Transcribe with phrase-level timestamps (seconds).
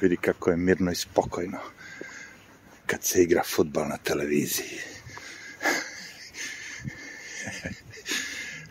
[0.00, 1.58] vidi kako je mirno i spokojno
[2.86, 4.78] kad se igra futbal na televiziji.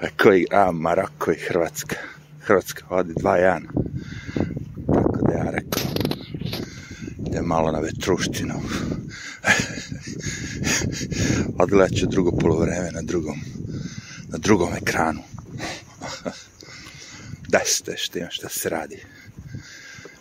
[0.00, 0.68] A ko igra?
[0.68, 1.96] A, Maroko i Hrvatska.
[2.40, 3.60] Hrvatska vodi 2-1.
[4.86, 5.82] Tako da ja rekao,
[7.26, 8.54] ide malo na vetruštinu.
[11.58, 13.40] Odgledat ću drugo polovreme na drugom,
[14.28, 15.22] na drugom ekranu.
[17.48, 19.04] Desite što ima šta se radi.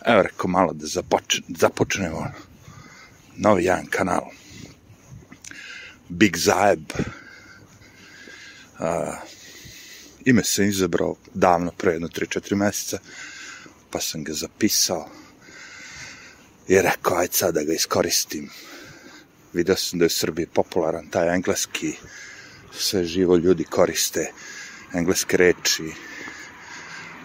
[0.10, 2.28] Evo rekao malo da započ, započnemo
[3.36, 4.26] novi jedan kanal.
[6.08, 6.94] Big Zaeb.
[8.80, 8.86] Uh,
[10.26, 13.00] ime sam izabrao davno, pre jedno 3-4 meseca,
[13.90, 15.10] pa sam ga zapisao
[16.68, 18.50] i rekao, ajde sad da ga iskoristim.
[19.54, 21.94] Video sam da je u Srbiji popularan taj engleski,
[22.74, 24.32] sve živo ljudi koriste
[24.94, 25.94] engleske reči.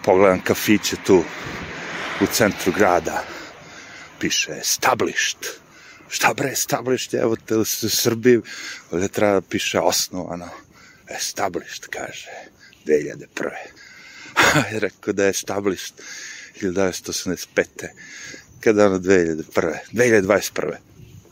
[0.03, 1.23] Pogledam kafiće tu
[2.21, 3.23] u centru grada,
[4.19, 5.39] piše established.
[6.09, 8.41] Šta bre established, evo te u Srbiji,
[8.91, 10.49] ovdje treba piše osnovano.
[11.07, 12.29] Established, kaže,
[12.85, 13.25] 2001.
[14.71, 15.93] je rekao da je established
[16.61, 17.65] 1985.
[18.59, 19.73] Kada ono 2001.
[19.91, 20.71] 2021.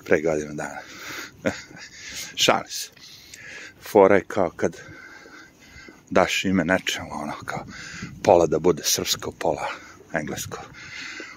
[0.05, 0.79] Pre godinu dana.
[2.43, 2.89] Šalim se.
[3.81, 4.77] Fora je kao kad
[6.09, 7.65] daš ime nečemu, ono, kao
[8.23, 9.67] pola da bude srpsko, pola
[10.13, 10.57] englesko.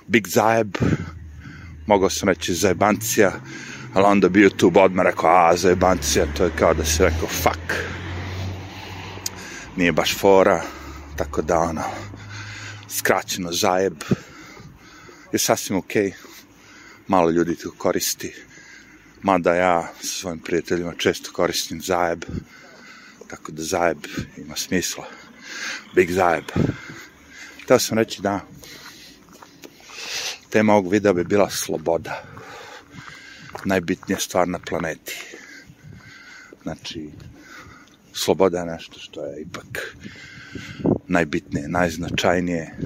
[0.07, 0.77] Big Zaeb,
[1.87, 3.33] mogao sam reći zajebancija,
[3.95, 7.73] ali onda bi YouTube odmah rekao, a, zajebancija, to je kao da se rekao, fuck.
[9.77, 10.63] Nije baš fora,
[11.17, 11.83] tako da, ono,
[12.89, 13.95] skraćeno zajeb
[15.33, 16.07] je sasvim okej.
[16.07, 16.13] Okay.
[17.09, 18.35] Malo ljudi to koristi,
[19.23, 22.25] mada ja sa svojim prijateljima često koristim zajeb,
[23.29, 23.99] tako da zajeb
[24.37, 25.05] ima smisla.
[25.95, 26.45] Big zajeb.
[27.67, 28.41] Htio sam reći da
[30.51, 32.23] tema ovog videa bi bila sloboda.
[33.65, 35.27] Najbitnija stvar na planeti.
[36.63, 37.11] Znači,
[38.13, 39.97] sloboda je nešto što je ipak
[41.09, 42.77] najbitnije, najznačajnije.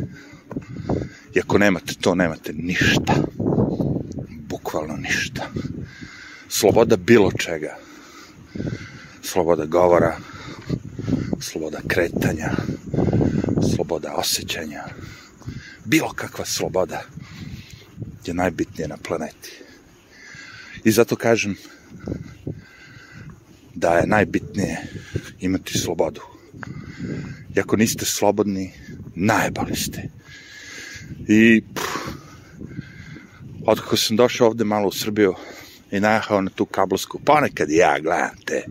[1.35, 3.15] I ako nemate to, nemate ništa.
[4.29, 5.51] Bukvalno ništa.
[6.49, 7.77] Sloboda bilo čega.
[9.23, 10.17] Sloboda govora,
[11.41, 12.51] sloboda kretanja,
[13.77, 14.85] sloboda osjećanja,
[15.85, 17.03] bilo kakva sloboda
[18.27, 19.63] je najbitnije na planeti.
[20.85, 21.57] I zato kažem
[23.75, 24.79] da je najbitnije
[25.41, 26.21] imati slobodu.
[27.57, 28.73] I ako niste slobodni,
[29.15, 30.03] najbali ste.
[31.29, 31.87] I pff,
[33.67, 35.35] otkako sam došao ovde malo u Srbiju
[35.91, 38.65] i najahao na tu kablovsku, ponekad ja gledam te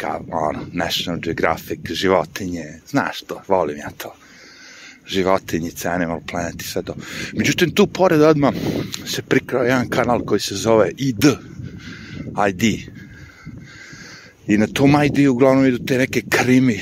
[0.00, 4.14] kao ono, National Geographic, životinje, znaš to, volim ja to
[5.10, 6.94] životinjice, Animal Planet i sve to.
[7.32, 8.54] Međutim, tu pored odmah
[9.06, 11.24] se prikrao jedan kanal koji se zove ID.
[12.48, 12.62] ID.
[14.46, 16.80] I na tom ID uglavnom idu te neke krimi,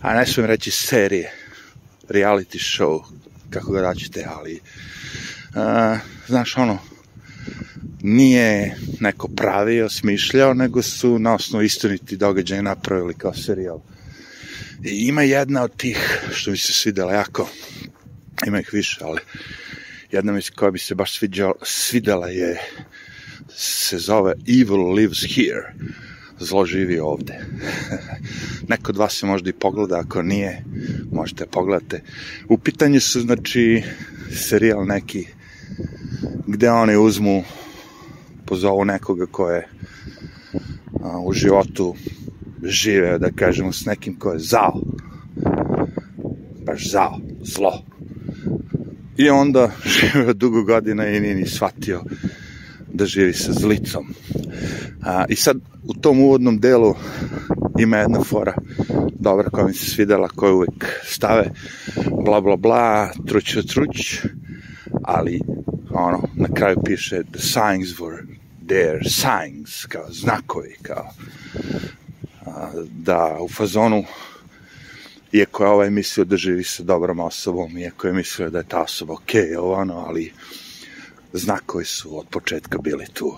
[0.00, 1.32] a ne smijem reći serije,
[2.08, 3.02] reality show,
[3.50, 4.60] kako ga daćete, ali
[5.54, 6.78] uh, znaš ono,
[8.02, 13.80] nije neko pravio, smišljao, nego su na osnovu istiniti događaje napravili kao serijal.
[14.84, 17.48] I ima jedna od tih, što mi se svidela jako,
[18.46, 19.20] ima ih više, ali
[20.10, 22.60] jedna mi koja bi se baš sviđala, svidela je,
[23.56, 25.74] se zove Evil Lives Here,
[26.38, 27.34] zlo živi ovde.
[28.68, 30.64] Neko od vas se možda i pogleda, ako nije,
[31.12, 32.02] možete pogledate.
[32.48, 33.82] U pitanju su, znači,
[34.34, 35.26] serijal neki,
[36.46, 37.44] gde oni uzmu,
[38.50, 39.68] pozovu nekoga ko je
[41.02, 41.94] a, u životu
[42.62, 44.80] žive, da kažemo, s nekim ko je zao.
[46.66, 47.82] Baš zao, zlo.
[49.16, 52.02] I onda živeo dugo godina i nije ni shvatio
[52.92, 54.14] da živi sa zlicom.
[55.02, 56.94] A, I sad, u tom uvodnom delu
[57.78, 58.54] ima jedna fora
[59.20, 61.50] dobra koja mi se svidela, koja uvek stave
[62.24, 64.22] bla bla bla, truć truć,
[65.02, 65.40] ali
[65.90, 68.29] ono, na kraju piše the signs were
[68.70, 71.10] there, signs, kao znakovi, kao
[72.90, 74.04] da u fazonu
[75.32, 78.82] iako je ovaj mislio da živi sa dobrom osobom, iako je mislio da je ta
[78.82, 80.32] osoba ok, ovo ono, ali
[81.32, 83.36] znakovi su od početka bili tu.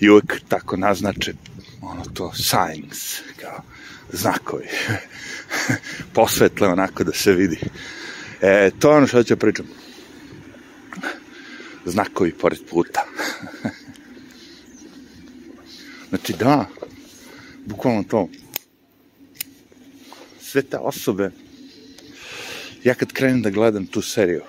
[0.00, 1.34] I uvek tako naznače
[1.82, 3.62] ono to signs, kao
[4.12, 4.66] znakovi.
[6.14, 7.60] Posvetle onako da se vidi.
[8.40, 9.66] E, to je ono što ću pričam.
[11.84, 13.04] Znakovi pored puta.
[16.12, 16.66] znači da,
[17.66, 18.28] bukvalno to.
[20.40, 21.30] Sve te osobe,
[22.84, 24.42] ja kad krenem da gledam tu seriju,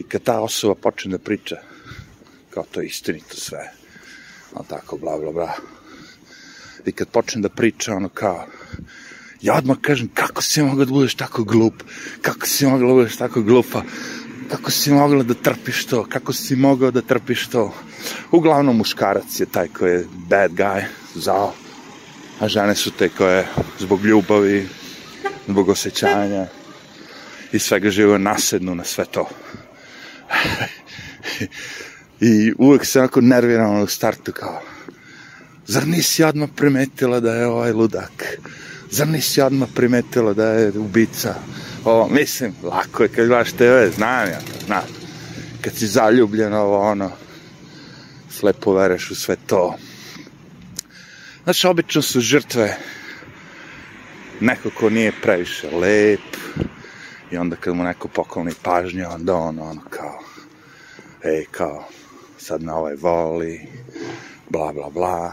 [0.00, 1.56] I kad ta osoba počne da priča,
[2.50, 3.70] kao to je istinito sve,
[4.52, 5.54] ono tako, bla, bla, bla.
[6.86, 8.46] I kad počne da priča, ono kao,
[9.42, 11.82] ja odmah kažem, kako si mogla da budeš tako glup,
[12.22, 13.82] kako si mogla da budeš tako glupa,
[14.48, 17.74] kako si mogla da trpiš to, kako si mogao da trpiš to.
[18.32, 20.82] Uglavnom muškarac je taj koji je bad guy,
[21.14, 21.52] zao,
[22.40, 23.46] a žene su te koje
[23.78, 24.68] zbog ljubavi,
[25.48, 26.46] zbog osjećanja
[27.52, 29.28] i svega živo nasednu na sve to.
[32.20, 34.60] I uvek se onako nerviram u startu kao,
[35.66, 38.38] zar nisi odmah primetila da je ovaj ludak?
[38.90, 41.34] Zar nisi odmah primetila da je ubica?
[41.84, 44.84] Ovo, mislim, lako je kad gledaš TV, znam ja znam.
[45.60, 47.10] Kad si zaljubljen, ovo, ono,
[48.30, 49.74] slepo vereš u sve to.
[51.44, 52.76] Znači, obično su žrtve
[54.40, 56.20] neko ko nije previše lep
[57.30, 60.18] i onda kad mu neko pokloni pažnju, onda on, ono, kao,
[61.24, 61.84] ej, kao,
[62.38, 63.60] sad na ovaj voli,
[64.48, 65.32] bla, bla, bla,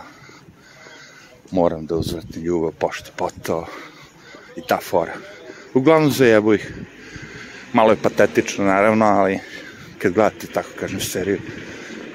[1.52, 3.68] moram da uzvratim ljubav pošto poto
[4.56, 5.14] i ta fora.
[5.74, 6.74] Uglavnom zajebu ih.
[7.74, 9.40] Malo je patetično, naravno, ali
[9.98, 11.40] kad gledate, tako kažem, seriju,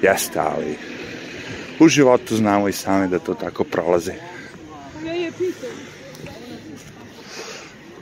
[0.03, 0.77] jeste, ali
[1.79, 4.11] u životu znamo i sami da to tako prolazi.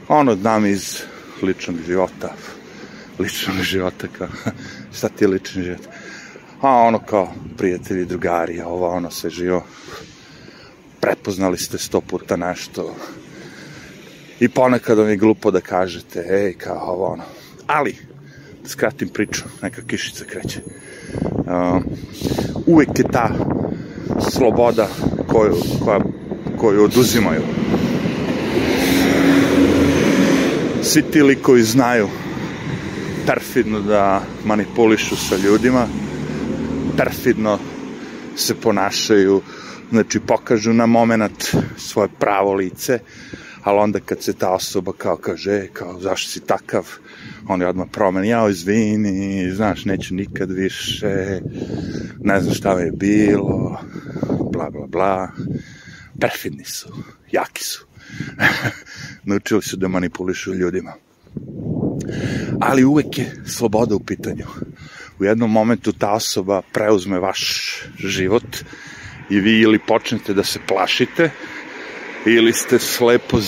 [0.07, 1.03] Ono znam iz
[1.41, 2.33] ličnog života.
[3.19, 4.27] Ličnog života, kao,
[4.97, 5.81] šta ti je lični život?
[6.61, 9.63] A ono kao prijatelji, drugari, ovo ono sve živo.
[10.99, 12.95] Prepoznali ste sto puta nešto.
[14.39, 17.23] I ponekad vam je glupo da kažete, ej, kao ovo ono.
[17.67, 17.95] Ali,
[18.63, 20.59] da skratim priču, neka kišica kreće.
[21.51, 21.81] Uh,
[22.65, 23.29] uvek je ta
[24.29, 24.87] sloboda
[25.27, 25.55] koju,
[25.85, 25.99] koja,
[26.57, 27.41] koju oduzimaju.
[30.83, 32.07] Svi ti likovi znaju
[33.25, 35.87] perfidno da manipulišu sa ljudima,
[36.97, 37.59] perfidno
[38.35, 39.41] se ponašaju,
[39.91, 42.99] znači pokažu na moment svoje pravo lice,
[43.63, 46.87] ali onda kad se ta osoba kao kaže, e, kao zašto si takav,
[47.47, 51.41] on je odmah promeni, ja izvini, znaš, neću nikad više,
[52.19, 53.79] ne znam šta mi je bilo,
[54.51, 55.31] bla, bla, bla.
[56.19, 56.89] Perfidni su,
[57.31, 57.85] jaki su.
[59.23, 60.93] Naučili su da manipulišu ljudima.
[62.59, 64.45] Ali uvek je sloboda u pitanju.
[65.19, 68.57] U jednom momentu ta osoba preuzme vaš život
[69.29, 71.29] i vi ili počnete da se plašite,
[72.25, 73.39] ili ste slepo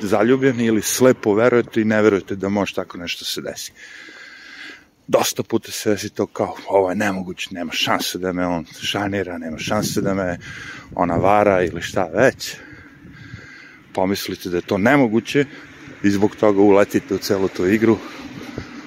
[0.00, 3.72] zaljubljeni, ili slepo verujete i ne verujete da može tako nešto se desi
[5.08, 9.38] dosta puta se desi to kao, ovo je nemoguće, nema šanse da me on šanira,
[9.38, 10.38] nema šanse da me
[10.94, 12.56] ona vara ili šta već.
[13.94, 15.44] Pomislite da je to nemoguće
[16.02, 17.98] i zbog toga uletite u celu tu igru,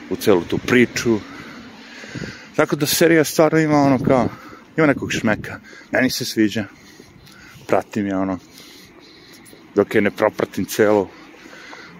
[0.09, 1.19] u celu tu priču.
[2.55, 4.29] Tako da serija stvarno ima ono kao,
[4.77, 5.59] ima nekog šmeka.
[5.91, 6.65] Meni se sviđa,
[7.67, 8.39] pratim je ono,
[9.75, 11.09] dok je ne propratim celo,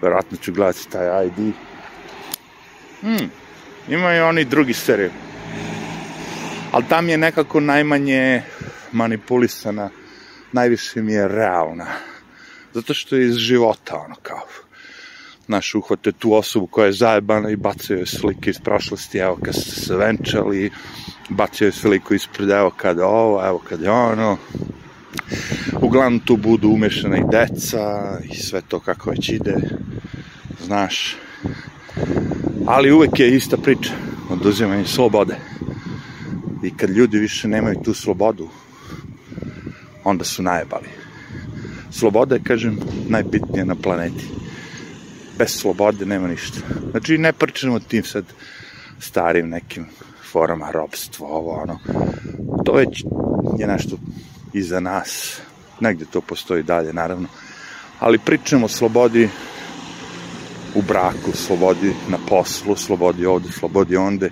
[0.02, 1.54] verovatno ću gledati taj ID.
[3.00, 3.30] Hmm,
[3.88, 5.10] Ima i oni drugi serije.
[6.72, 8.42] Ali tam je nekako najmanje
[8.92, 9.90] manipulisana,
[10.52, 11.86] najviše mi je realna.
[12.74, 14.46] Zato što je iz života, ono kao,
[15.46, 19.80] znaš, uhvate tu osobu koja je zajebana i bacaju slike iz prošlosti, evo kad ste
[19.80, 20.70] se venčali,
[21.28, 24.36] bacaju sliku ispred, evo kad ovo, evo kad je ono.
[25.82, 29.56] Uglavnom tu budu umešana i deca i sve to kako već ide,
[30.66, 31.16] znaš
[32.66, 33.90] ali uvek je ista priča,
[34.30, 35.36] oduzimanje slobode.
[36.64, 38.48] I kad ljudi više nemaju tu slobodu,
[40.04, 40.88] onda su najebali.
[41.90, 44.24] Sloboda je, kažem, najbitnija na planeti.
[45.38, 46.58] Bez slobode nema ništa.
[46.90, 48.24] Znači, ne pričamo tim sad
[48.98, 49.86] starim nekim
[50.32, 51.78] forama robstva, ovo, ono.
[52.64, 53.04] To već
[53.58, 53.98] je nešto
[54.52, 55.40] iza nas.
[55.80, 57.28] Negde to postoji dalje, naravno.
[57.98, 59.28] Ali pričamo o slobodi
[60.74, 64.30] u braku, slobodi na poslu, slobodi ovde, slobodi onde.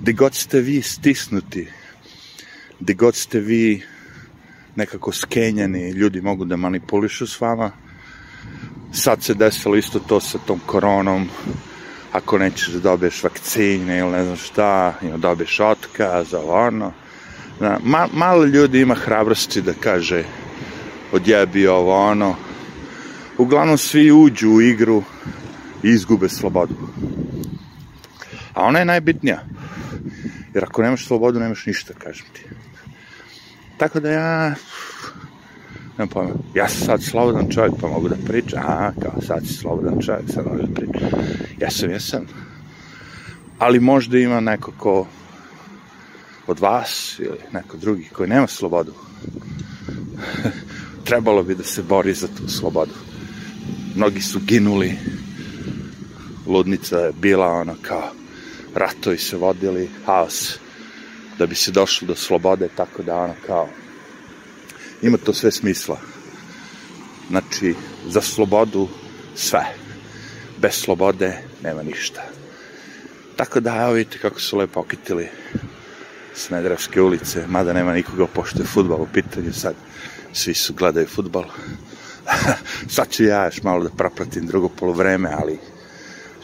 [0.00, 1.68] Gde god ste vi stisnuti,
[2.80, 3.82] gde god ste vi
[4.76, 7.70] nekako skenjani, ljudi mogu da manipulišu s vama.
[8.92, 11.28] Sad se desilo isto to sa tom koronom,
[12.12, 16.92] ako nećeš da dobiješ vakcine ili ne znam šta, ili dobiješ otkaz, ovo ono.
[17.60, 20.24] Ma, malo ljudi ima hrabrosti da kaže
[21.12, 22.36] odjebi ovo ono.
[23.38, 25.02] Uglavnom svi uđu u igru
[25.82, 26.74] i izgube slobodu.
[28.54, 29.44] A ona je najbitnija.
[30.54, 32.44] Jer ako nemaš slobodu, nemaš ništa, kažem ti.
[33.76, 34.54] Tako da ja...
[35.98, 36.34] Nemam pojma.
[36.54, 38.62] Ja sam sad slobodan čovjek, pa mogu da pričam.
[38.66, 41.08] A, kao sad si slobodan čovjek, sad mogu da pričam.
[41.60, 42.26] Ja sam, ja sam.
[43.58, 45.06] ali možda ima neko ko
[46.48, 48.94] od vas ili neko drugi koji nema slobodu.
[51.06, 52.94] Trebalo bi da se bori za tu slobodu.
[53.94, 54.94] Mnogi su ginuli.
[56.46, 58.10] Ludnica je bila ono kao
[58.74, 60.58] ratovi se vodili haos
[61.38, 63.68] da bi se došlo do slobode tako da ono kao
[65.02, 65.98] ima to sve smisla.
[67.28, 67.74] Znači
[68.06, 68.88] za slobodu
[69.34, 69.74] sve.
[70.58, 72.22] Bez slobode nema ništa.
[73.36, 75.28] Tako da evo vidite kako su lepo okitili
[76.38, 79.74] Smedrevske ulice, mada nema nikoga pošto je futbal u pitanju sad,
[80.32, 81.44] svi su gledaju futbal.
[82.94, 85.58] sad ću ja još malo da propratim drugo polovreme, ali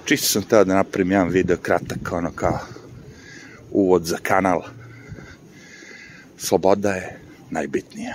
[0.05, 2.59] čisto sam teo da napravim jedan video kratak, ono kao
[3.71, 4.63] uvod za kanal.
[6.39, 7.21] Sloboda je
[7.51, 8.15] najbitnija.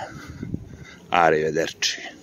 [1.10, 2.19] Arrivederci.